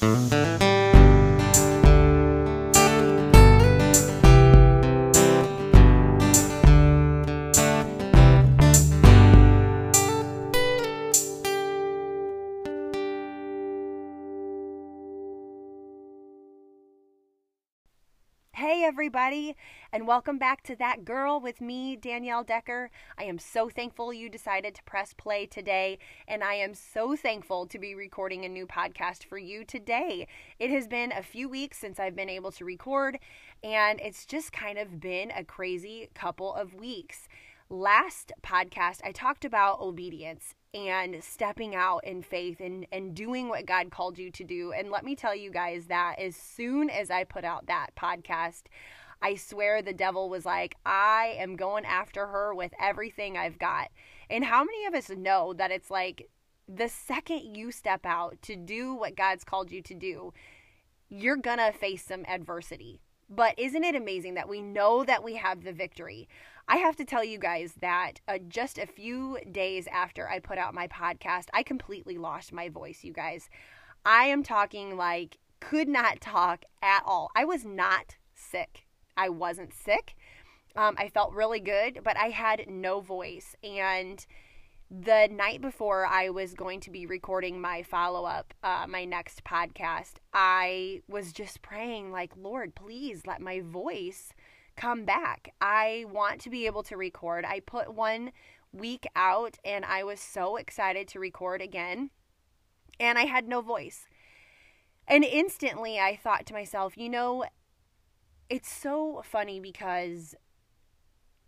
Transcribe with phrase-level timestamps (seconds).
[0.00, 0.49] Hey,
[19.00, 19.56] everybody,
[19.94, 22.90] and welcome back to That Girl with me, Danielle Decker.
[23.16, 27.64] I am so thankful you decided to press play today, and I am so thankful
[27.68, 30.28] to be recording a new podcast for you today.
[30.58, 33.18] It has been a few weeks since I've been able to record,
[33.64, 37.26] and it's just kind of been a crazy couple of weeks.
[37.70, 43.66] Last podcast, I talked about obedience and stepping out in faith and, and doing what
[43.66, 44.72] God called you to do.
[44.72, 48.62] And let me tell you guys that as soon as I put out that podcast,
[49.22, 53.88] I swear the devil was like, I am going after her with everything I've got.
[54.30, 56.28] And how many of us know that it's like
[56.68, 60.32] the second you step out to do what God's called you to do,
[61.08, 63.00] you're gonna face some adversity.
[63.28, 66.28] But isn't it amazing that we know that we have the victory?
[66.70, 70.56] I have to tell you guys that uh, just a few days after I put
[70.56, 73.50] out my podcast, I completely lost my voice, you guys.
[74.06, 77.32] I am talking like could not talk at all.
[77.34, 78.86] I was not sick.
[79.16, 80.14] I wasn't sick.
[80.76, 83.56] Um, I felt really good, but I had no voice.
[83.64, 84.24] And
[84.92, 89.42] the night before I was going to be recording my follow up, uh, my next
[89.42, 94.32] podcast, I was just praying, like, Lord, please let my voice
[94.80, 95.52] come back.
[95.60, 97.44] I want to be able to record.
[97.44, 98.32] I put one
[98.72, 102.10] week out and I was so excited to record again,
[102.98, 104.06] and I had no voice.
[105.06, 107.44] And instantly I thought to myself, you know,
[108.48, 110.34] it's so funny because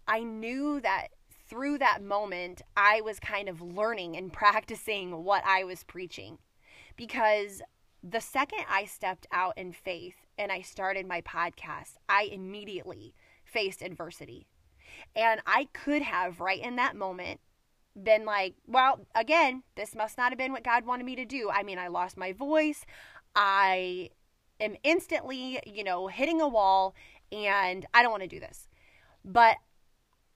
[0.07, 1.09] I knew that
[1.49, 6.39] through that moment, I was kind of learning and practicing what I was preaching.
[6.97, 7.63] Because
[8.03, 13.15] the second I stepped out in faith and I started my podcast, I immediately
[13.53, 14.47] faced adversity.
[15.15, 17.41] And I could have, right in that moment,
[18.01, 21.51] been like, well, again, this must not have been what God wanted me to do.
[21.51, 22.85] I mean, I lost my voice.
[23.35, 24.11] I
[24.61, 26.95] am instantly, you know, hitting a wall,
[27.31, 28.69] and I don't want to do this.
[29.25, 29.57] But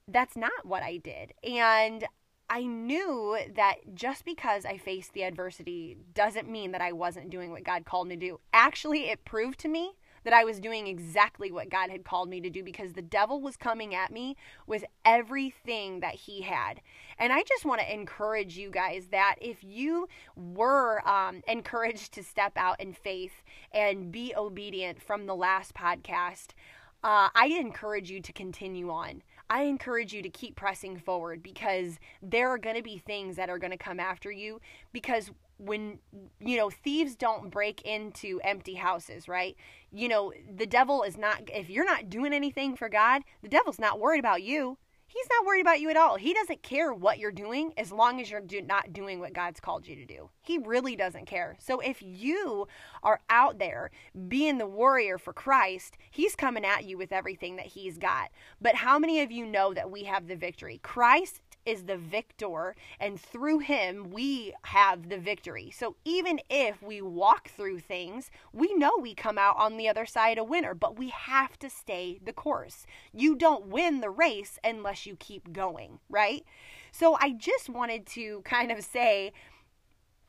[0.09, 1.33] that's not what I did.
[1.43, 2.07] And
[2.49, 7.51] I knew that just because I faced the adversity doesn't mean that I wasn't doing
[7.51, 8.41] what God called me to do.
[8.53, 9.95] Actually, it proved to me
[10.27, 13.41] that I was doing exactly what God had called me to do because the devil
[13.41, 16.81] was coming at me with everything that he had.
[17.17, 22.25] And I just want to encourage you guys that if you were um, encouraged to
[22.25, 26.55] step out in faith and be obedient from the last podcast,
[27.05, 29.23] uh, I encourage you to continue on.
[29.49, 33.49] I encourage you to keep pressing forward because there are going to be things that
[33.49, 34.61] are going to come after you
[34.93, 35.99] because when
[36.41, 39.57] you know thieves don't break into empty houses right?
[39.91, 43.79] You know the devil is not if you're not doing anything for god the devil's
[43.79, 44.79] not worried about you.
[45.09, 46.17] He's not worried about you at all.
[46.17, 49.61] He doesn't care what you're doing as long as you're do, not doing what god's
[49.61, 50.31] called you to do.
[50.43, 51.57] He really doesn't care.
[51.61, 52.67] So if you
[53.03, 53.93] are out there
[54.29, 58.31] being the warrior for christ he's coming at you with everything that he's got.
[58.61, 60.81] But how many of you know that we have the victory?
[60.83, 65.71] Christ is the victor, and through him we have the victory.
[65.71, 70.07] So even if we walk through things, we know we come out on the other
[70.07, 72.87] side a winner, but we have to stay the course.
[73.13, 76.45] You don't win the race unless you keep going, right?
[76.93, 79.33] So I just wanted to kind of say,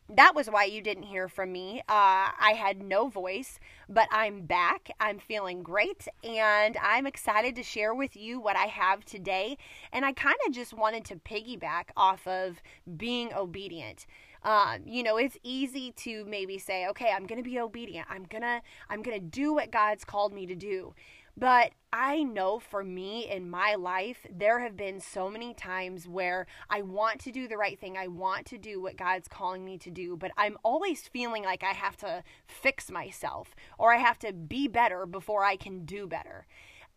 [0.09, 1.79] that was why you didn't hear from me.
[1.81, 3.59] Uh, I had no voice,
[3.89, 4.89] but I'm back.
[4.99, 9.57] I'm feeling great, and I'm excited to share with you what I have today.
[9.91, 12.61] And I kind of just wanted to piggyback off of
[12.95, 14.05] being obedient.
[14.43, 18.07] Um, you know, it's easy to maybe say, okay, I'm going to be obedient.
[18.09, 20.93] I'm to I'm to do what God's called me to do.
[21.39, 26.47] But I know for me in my life, there have been so many times where
[26.67, 27.95] I want to do the right thing.
[27.95, 31.63] I want to do what God's calling me to do, but I'm always feeling like
[31.63, 36.07] I have to fix myself or I have to be better before I can do
[36.07, 36.47] better.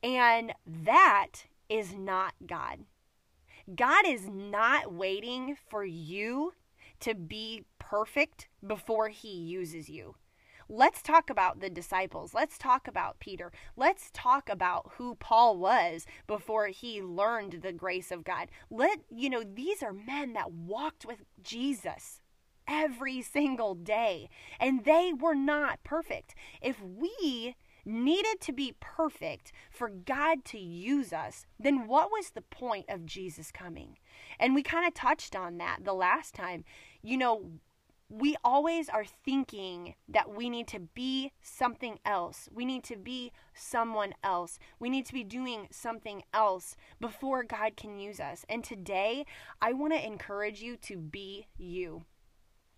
[0.02, 2.80] And that is not God.
[3.74, 6.54] God is not waiting for you
[7.00, 10.14] to be perfect before he uses you.
[10.72, 12.32] Let's talk about the disciples.
[12.32, 13.50] Let's talk about Peter.
[13.76, 18.50] Let's talk about who Paul was before he learned the grace of God.
[18.70, 22.20] Let, you know, these are men that walked with Jesus
[22.68, 24.30] every single day,
[24.60, 26.36] and they were not perfect.
[26.62, 32.42] If we needed to be perfect for God to use us, then what was the
[32.42, 33.98] point of Jesus coming?
[34.38, 36.64] And we kind of touched on that the last time.
[37.02, 37.50] You know,
[38.10, 42.48] we always are thinking that we need to be something else.
[42.52, 44.58] We need to be someone else.
[44.80, 48.44] We need to be doing something else before God can use us.
[48.48, 49.26] And today,
[49.62, 52.02] I want to encourage you to be you.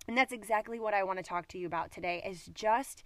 [0.06, 3.02] And that's exactly what I want to talk to you about today is just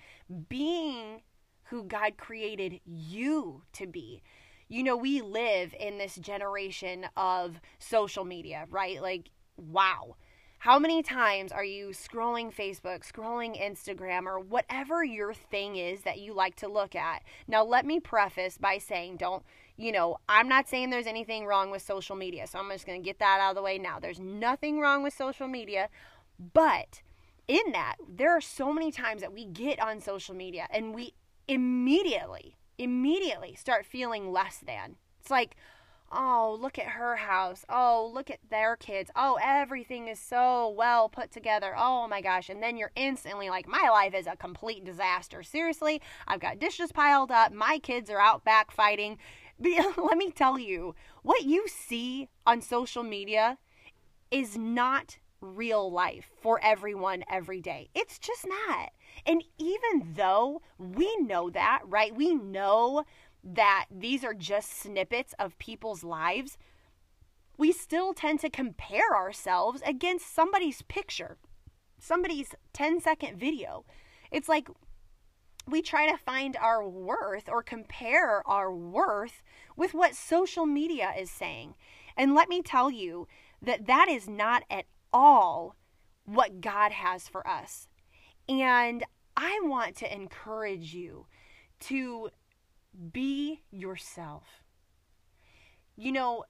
[0.48, 1.22] being
[1.64, 4.22] who God created you to be.
[4.68, 9.00] You know, we live in this generation of social media, right?
[9.00, 10.16] Like, wow
[10.58, 16.18] how many times are you scrolling Facebook, scrolling Instagram, or whatever your thing is that
[16.18, 17.22] you like to look at?
[17.46, 19.42] Now, let me preface by saying, don't,
[19.76, 22.46] you know, I'm not saying there's anything wrong with social media.
[22.46, 24.00] So I'm just going to get that out of the way now.
[24.00, 25.88] There's nothing wrong with social media.
[26.54, 27.02] But
[27.46, 31.14] in that, there are so many times that we get on social media and we
[31.46, 34.96] immediately, immediately start feeling less than.
[35.20, 35.56] It's like,
[36.12, 37.64] Oh, look at her house.
[37.68, 39.10] Oh, look at their kids.
[39.16, 41.74] Oh, everything is so well put together.
[41.76, 42.48] Oh my gosh.
[42.48, 45.42] And then you're instantly like, my life is a complete disaster.
[45.42, 47.52] Seriously, I've got dishes piled up.
[47.52, 49.18] My kids are out back fighting.
[49.58, 53.58] Let me tell you, what you see on social media
[54.30, 57.88] is not real life for everyone every day.
[57.94, 58.90] It's just not.
[59.24, 62.14] And even though we know that, right?
[62.14, 63.04] We know
[63.46, 66.58] that these are just snippets of people's lives,
[67.56, 71.38] we still tend to compare ourselves against somebody's picture,
[71.98, 73.84] somebody's 10 second video.
[74.30, 74.68] It's like
[75.68, 79.42] we try to find our worth or compare our worth
[79.76, 81.74] with what social media is saying.
[82.16, 83.26] And let me tell you
[83.62, 85.76] that that is not at all
[86.24, 87.88] what God has for us.
[88.48, 89.04] And
[89.36, 91.26] I want to encourage you
[91.80, 92.30] to
[93.12, 94.44] be yourself.
[95.96, 96.44] You know,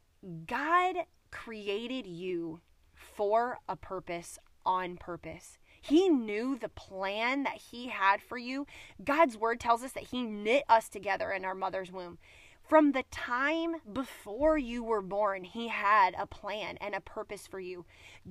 [0.46, 0.96] God
[1.30, 2.60] created you
[2.94, 5.58] for a purpose on purpose.
[5.80, 8.66] He knew the plan that He had for you.
[9.02, 12.18] God's word tells us that He knit us together in our mother's womb.
[12.68, 17.60] From the time before you were born, He had a plan and a purpose for
[17.60, 17.84] you,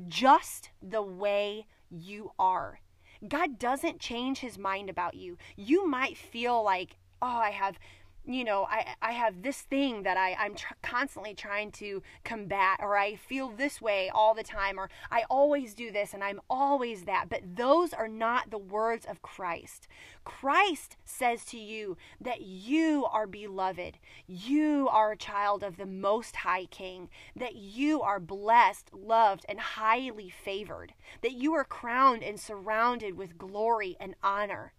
[0.08, 2.82] just the way you are.
[3.26, 5.38] God doesn't change His mind about you.
[5.56, 7.80] You might feel like, oh, I have
[8.28, 12.80] you know, I, I have this thing that I, I'm tr- constantly trying to combat,
[12.82, 16.42] or I feel this way all the time, or I always do this and I'm
[16.50, 17.28] always that.
[17.30, 19.88] But those are not the words of Christ.
[20.24, 26.38] Christ says to you that you are beloved, you are a child of the Most
[26.38, 32.40] High King, that you are blessed, loved, and highly favored, that you are crowned and
[32.40, 34.74] surrounded with glory and honor.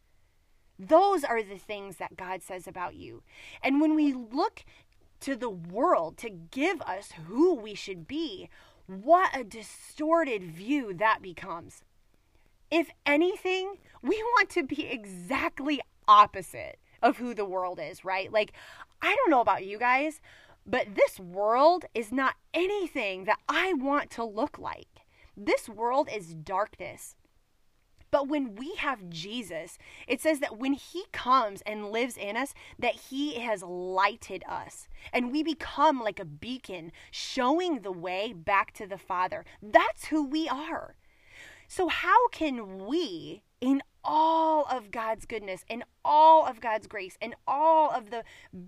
[0.78, 3.22] Those are the things that God says about you.
[3.62, 4.64] And when we look
[5.20, 8.48] to the world to give us who we should be,
[8.86, 11.82] what a distorted view that becomes.
[12.70, 18.32] If anything, we want to be exactly opposite of who the world is, right?
[18.32, 18.52] Like,
[19.02, 20.20] I don't know about you guys,
[20.66, 24.88] but this world is not anything that I want to look like.
[25.36, 27.15] This world is darkness.
[28.10, 32.54] But when we have Jesus, it says that when he comes and lives in us,
[32.78, 38.72] that he has lighted us and we become like a beacon showing the way back
[38.74, 39.44] to the Father.
[39.62, 40.96] That's who we are.
[41.68, 47.34] So, how can we, in all of God's goodness and all of God's grace and
[47.46, 48.22] all of the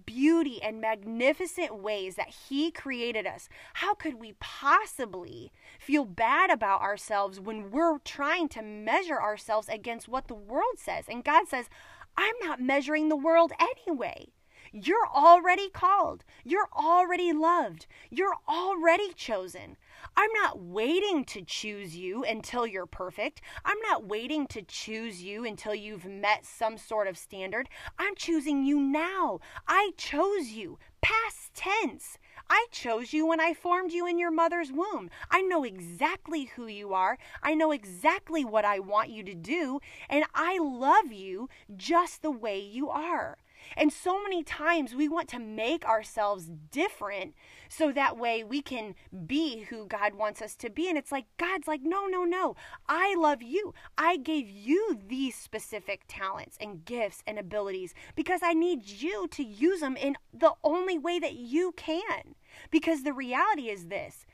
[0.05, 6.83] beauty and magnificent ways that He created us, how could we possibly feel bad about
[6.83, 11.05] ourselves when we're trying to measure ourselves against what the world says?
[11.09, 11.71] And God says,
[12.17, 14.33] I'm not measuring the world anyway.
[14.73, 16.25] You're already called.
[16.45, 17.87] You're already loved.
[18.11, 19.77] You're already chosen.
[20.21, 23.41] I'm not waiting to choose you until you're perfect.
[23.65, 27.69] I'm not waiting to choose you until you've met some sort of standard.
[28.01, 29.39] I'm choosing you now.
[29.69, 30.77] I chose you.
[31.03, 32.19] Past tense.
[32.51, 35.09] I chose you when I formed you in your mother's womb.
[35.31, 37.17] I know exactly who you are.
[37.45, 39.79] I know exactly what I want you to do.
[40.09, 43.39] And I love you just the way you are.
[43.77, 47.35] And so many times we want to make ourselves different
[47.69, 48.95] so that way we can
[49.27, 50.89] be who God wants us to be.
[50.89, 52.57] And it's like, God's like, no, no, no.
[52.89, 53.75] I love you.
[53.97, 59.43] I gave you these specific talents and gifts and abilities because I need you to
[59.43, 62.35] use them in the only way that you can.
[62.71, 64.27] Because the reality is this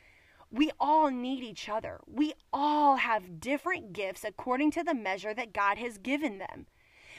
[0.54, 2.00] we all need each other.
[2.06, 6.66] We all have different gifts according to the measure that God has given them.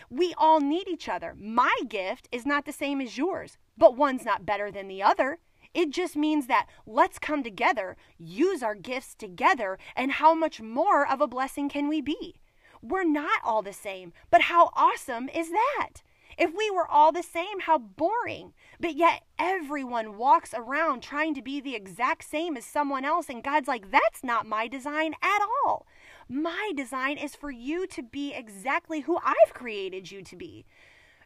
[0.09, 1.35] We all need each other.
[1.39, 5.39] My gift is not the same as yours, but one's not better than the other.
[5.73, 11.05] It just means that let's come together, use our gifts together, and how much more
[11.05, 12.39] of a blessing can we be?
[12.81, 16.01] We're not all the same, but how awesome is that?
[16.37, 18.53] If we were all the same, how boring.
[18.79, 23.43] But yet everyone walks around trying to be the exact same as someone else, and
[23.43, 25.87] God's like, that's not my design at all.
[26.27, 30.65] My design is for you to be exactly who I've created you to be.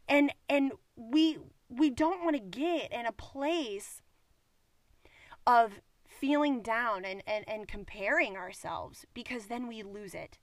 [0.07, 1.37] And and we
[1.69, 4.01] we don't want to get in a place
[5.45, 10.37] of feeling down and, and, and comparing ourselves because then we lose it.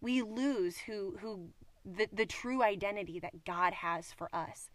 [0.00, 1.50] We lose who who
[1.84, 4.70] the, the true identity that God has for us.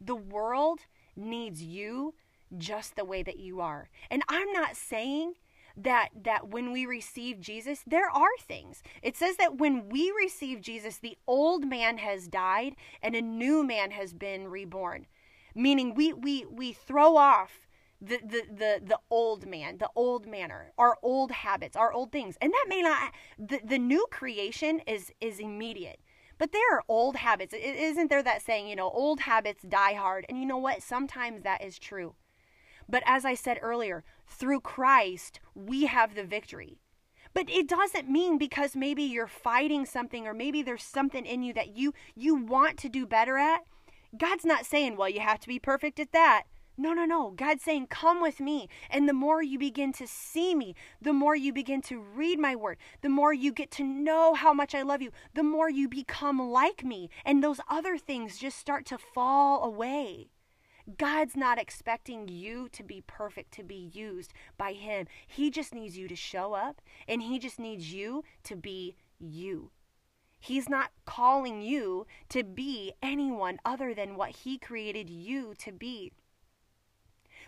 [0.00, 0.80] The world
[1.16, 2.14] needs you
[2.56, 3.90] just the way that you are.
[4.10, 5.34] And I'm not saying
[5.76, 8.82] that that when we receive Jesus there are things.
[9.02, 13.64] It says that when we receive Jesus the old man has died and a new
[13.64, 15.06] man has been reborn.
[15.54, 17.68] Meaning we we we throw off
[18.00, 22.36] the, the the the old man, the old manner, our old habits, our old things.
[22.40, 26.00] And that may not the, the new creation is is immediate.
[26.36, 27.54] But there are old habits.
[27.54, 30.26] Isn't there that saying, you know, old habits die hard?
[30.28, 30.82] And you know what?
[30.82, 32.14] Sometimes that is true.
[32.88, 36.78] But as I said earlier, through Christ, we have the victory.
[37.32, 41.52] But it doesn't mean because maybe you're fighting something or maybe there's something in you
[41.54, 43.62] that you you want to do better at.
[44.16, 46.44] God's not saying, well, you have to be perfect at that.
[46.76, 47.30] No, no, no.
[47.30, 48.68] God's saying, Come with me.
[48.90, 52.56] And the more you begin to see me, the more you begin to read my
[52.56, 55.88] word, the more you get to know how much I love you, the more you
[55.88, 57.10] become like me.
[57.24, 60.30] And those other things just start to fall away.
[60.98, 65.06] God's not expecting you to be perfect to be used by Him.
[65.26, 69.70] He just needs you to show up and He just needs you to be you.
[70.38, 76.12] He's not calling you to be anyone other than what He created you to be.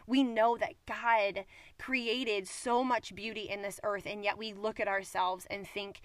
[0.07, 1.45] We know that God
[1.79, 6.01] created so much beauty in this earth, and yet we look at ourselves and think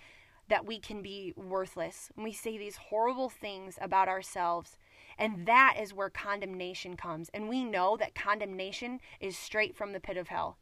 [0.50, 2.10] that we can be worthless.
[2.18, 4.76] We say these horrible things about ourselves
[5.22, 7.30] and that is where condemnation comes.
[7.32, 10.58] And we know that condemnation is straight from the pit of hell.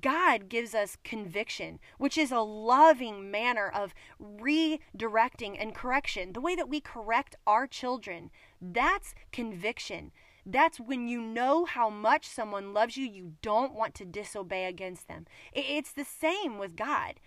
[0.00, 6.32] God gives us conviction, which is a loving manner of redirecting and correction.
[6.32, 10.10] The way that we correct our children, that's conviction.
[10.44, 15.06] That's when you know how much someone loves you, you don't want to disobey against
[15.06, 15.26] them.
[15.52, 17.20] It's the same with God.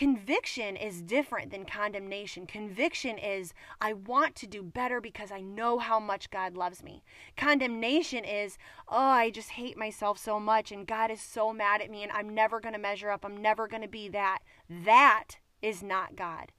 [0.00, 2.46] Conviction is different than condemnation.
[2.46, 3.52] Conviction is,
[3.82, 7.02] I want to do better because I know how much God loves me.
[7.36, 8.56] Condemnation is,
[8.88, 12.10] oh, I just hate myself so much and God is so mad at me and
[12.12, 13.26] I'm never going to measure up.
[13.26, 14.38] I'm never going to be that.
[14.70, 16.52] That is not God.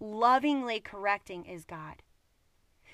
[0.00, 1.96] Lovingly correcting is God.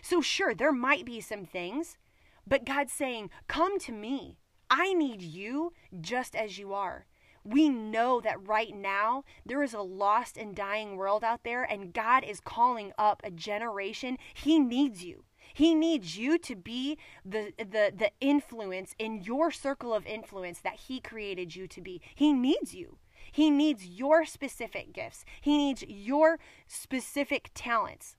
[0.02, 1.96] So, sure, there might be some things,
[2.44, 4.38] but God's saying, Come to me.
[4.68, 7.06] I need you just as you are.
[7.48, 11.94] We know that right now there is a lost and dying world out there, and
[11.94, 14.18] God is calling up a generation.
[14.34, 15.24] He needs you.
[15.54, 20.76] He needs you to be the, the, the influence in your circle of influence that
[20.88, 22.02] He created you to be.
[22.14, 22.98] He needs you.
[23.32, 25.24] He needs your specific gifts.
[25.40, 28.16] He needs your specific talents.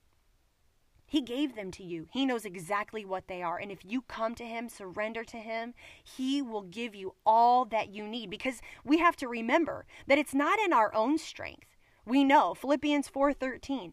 [1.10, 2.06] He gave them to you.
[2.12, 3.58] He knows exactly what they are.
[3.58, 5.74] And if you come to Him, surrender to Him,
[6.04, 8.30] He will give you all that you need.
[8.30, 11.76] Because we have to remember that it's not in our own strength.
[12.06, 13.92] We know, Philippians 4:13,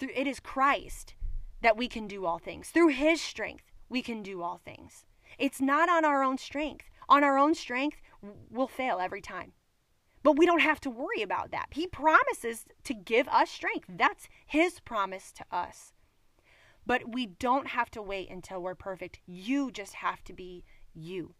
[0.00, 1.16] it is Christ
[1.62, 2.70] that we can do all things.
[2.70, 5.04] Through His strength, we can do all things.
[5.40, 6.84] It's not on our own strength.
[7.08, 8.00] On our own strength,
[8.50, 9.52] we'll fail every time.
[10.22, 11.70] But we don't have to worry about that.
[11.72, 13.88] He promises to give us strength.
[13.88, 15.92] That's His promise to us.
[16.86, 19.20] But we don't have to wait until we're perfect.
[19.26, 21.34] You just have to be you.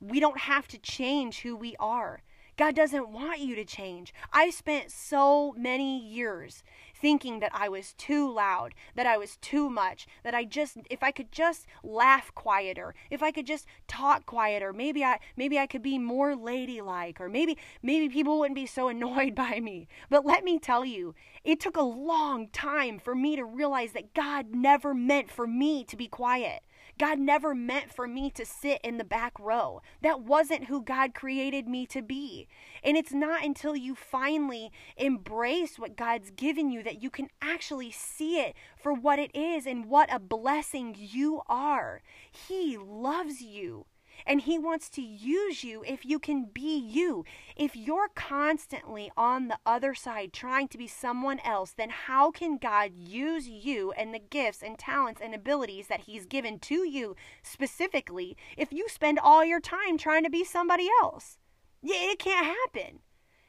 [0.00, 2.22] We don't have to change who we are.
[2.56, 4.14] God doesn't want you to change.
[4.32, 6.62] I spent so many years
[7.00, 11.02] thinking that I was too loud, that I was too much, that I just if
[11.02, 15.66] I could just laugh quieter, if I could just talk quieter, maybe I maybe I
[15.66, 19.88] could be more ladylike or maybe maybe people wouldn't be so annoyed by me.
[20.10, 24.14] But let me tell you, it took a long time for me to realize that
[24.14, 26.62] God never meant for me to be quiet.
[26.98, 29.82] God never meant for me to sit in the back row.
[30.02, 32.48] That wasn't who God created me to be.
[32.82, 37.90] And it's not until you finally embrace what God's given you that you can actually
[37.90, 42.02] see it for what it is and what a blessing you are.
[42.30, 43.86] He loves you.
[44.24, 47.24] And He wants to use you if you can be you.
[47.56, 52.58] If you're constantly on the other side trying to be someone else, then how can
[52.58, 57.16] God use you and the gifts and talents and abilities that He's given to you
[57.42, 61.38] specifically if you spend all your time trying to be somebody else?
[61.82, 63.00] It can't happen.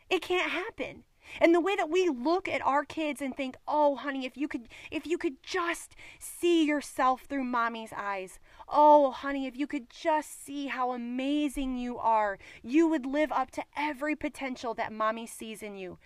[0.09, 1.03] It can't happen.
[1.41, 4.47] And the way that we look at our kids and think, "Oh, honey, if you
[4.47, 8.39] could if you could just see yourself through mommy's eyes.
[8.69, 13.51] Oh, honey, if you could just see how amazing you are, you would live up
[13.51, 15.97] to every potential that mommy sees in you."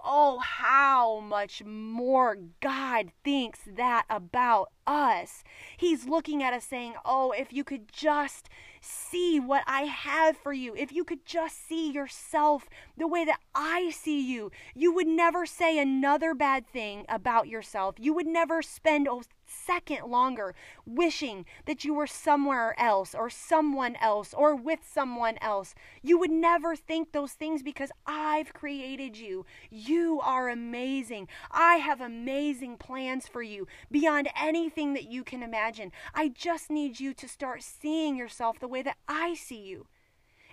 [0.00, 5.42] Oh, how much more God thinks that about us.
[5.76, 8.48] He's looking at us saying, Oh, if you could just
[8.80, 13.40] see what I have for you, if you could just see yourself the way that
[13.56, 17.96] I see you, you would never say another bad thing about yourself.
[17.98, 19.08] You would never spend
[19.48, 20.54] second longer
[20.86, 25.74] wishing that you were somewhere else or someone else or with someone else.
[26.02, 29.46] You would never think those things because I've created you.
[29.70, 31.28] You are amazing.
[31.50, 35.92] I have amazing plans for you beyond anything that you can imagine.
[36.14, 39.86] I just need you to start seeing yourself the way that I see you.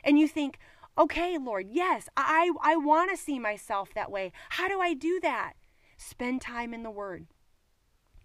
[0.04, 0.60] And you think,
[0.98, 4.32] okay, Lord, yes, I, I want to see myself that way.
[4.50, 5.54] How do I do that?
[5.98, 7.28] Spend time in the Word.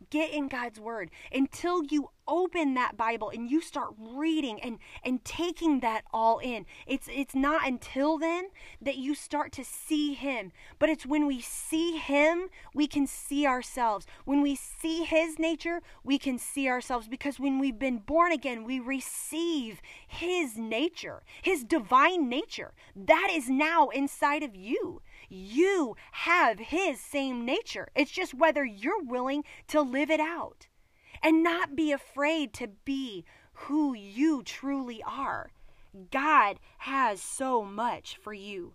[0.09, 5.25] Get in God's Word until you open that Bible and you start reading and and
[5.25, 6.64] taking that all in.
[6.87, 8.49] It's it's not until then
[8.80, 13.47] that you start to see him, but it's when we see him we can see
[13.47, 14.07] ourselves.
[14.25, 18.64] When we see his nature, we can see ourselves because when we've been born again,
[18.64, 22.73] we receive his nature, his divine nature.
[22.95, 25.02] That is now inside of you.
[25.33, 27.89] You have his same nature.
[27.95, 30.67] It's just whether you're willing to live it out
[31.23, 35.53] and not be afraid to be who you truly are.
[36.11, 38.75] God has so much for you,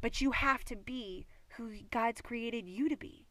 [0.00, 1.26] but you have to be
[1.56, 3.26] who God's created you to be.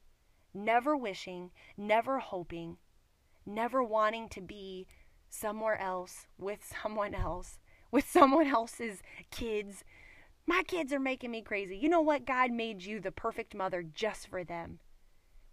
[0.53, 2.77] Never wishing, never hoping,
[3.45, 4.87] never wanting to be
[5.29, 7.59] somewhere else with someone else,
[7.91, 9.83] with someone else's kids.
[10.47, 11.75] My kids are making me crazy.
[11.75, 12.25] You know what?
[12.25, 14.79] God made you the perfect mother just for them.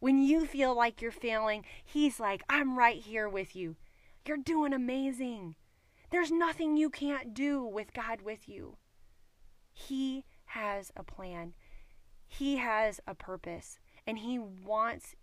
[0.00, 3.76] When you feel like you're failing, He's like, I'm right here with you.
[4.26, 5.54] You're doing amazing.
[6.10, 8.76] There's nothing you can't do with God with you.
[9.72, 11.54] He has a plan,
[12.28, 15.14] He has a purpose, and He wants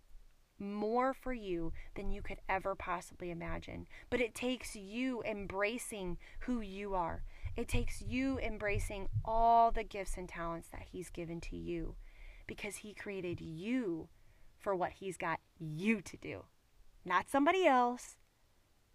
[0.58, 3.86] more for you than you could ever possibly imagine.
[4.10, 7.22] But it takes you embracing who you are.
[7.60, 11.94] It takes you embracing all the gifts and talents that He's given to you
[12.46, 14.08] because He created you
[14.58, 16.44] for what He's got you to do.
[17.04, 18.16] Not somebody else,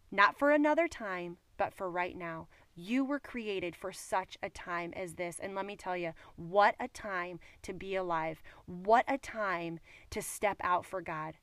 [0.10, 2.48] not for another time, but for right now.
[2.74, 5.38] You were created for such a time as this.
[5.40, 8.42] And let me tell you, what a time to be alive.
[8.66, 11.36] What a time to step out for God.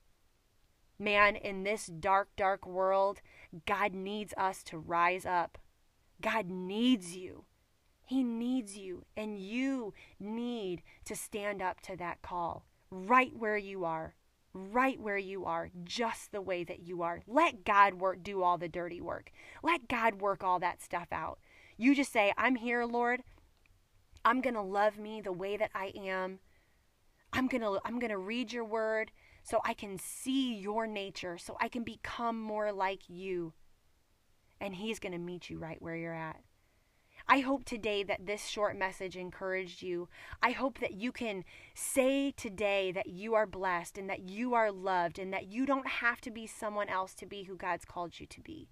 [0.99, 3.21] Man, in this dark, dark world,
[3.65, 5.59] God needs us to rise up.
[6.23, 7.45] God needs you.
[8.05, 13.85] He needs you, and you need to stand up to that call right where you
[13.85, 14.15] are,
[14.53, 17.23] right where you are, just the way that you are.
[17.27, 19.31] Let God work do all the dirty work.
[19.63, 21.39] Let God work all that stuff out.
[21.79, 23.23] You just say, "I'm here, Lord.
[24.25, 26.41] I'm going to love me the way that I am.
[27.33, 29.11] I'm going to I'm going to read your word
[29.43, 33.55] so I can see your nature, so I can become more like you."
[34.63, 36.41] And he's going to meet you right where you're at.
[37.29, 40.09] I hope today that this short message encouraged you.
[40.41, 41.45] I hope that you can
[41.75, 45.89] say today that you are blessed and that you are loved and that you don't
[45.89, 48.69] have to be someone else to be who God's called you to be.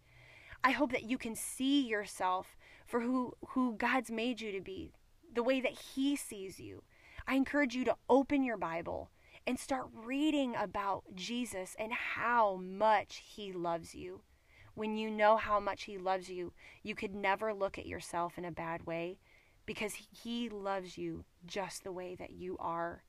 [0.62, 4.92] I hope that you can see yourself for who, who God's made you to be,
[5.34, 6.84] the way that He sees you.
[7.26, 9.10] I encourage you to open your Bible
[9.44, 14.22] and start reading about Jesus and how much He loves you
[14.80, 18.46] when you know how much He loves you, you could never look at yourself in
[18.46, 19.18] a bad way
[19.66, 23.02] because He loves you just the way that you are.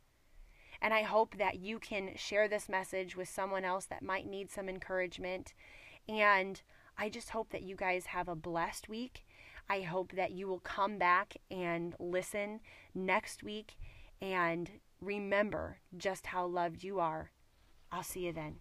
[0.81, 4.51] And I hope that you can share this message with someone else that might need
[4.51, 5.53] some encouragement.
[6.09, 6.61] And
[6.97, 9.25] I just hope that you guys have a blessed week.
[9.69, 12.59] I hope that you will come back and listen
[12.93, 13.77] next week
[14.21, 17.31] and remember just how loved you are.
[17.93, 18.57] I'll see you then.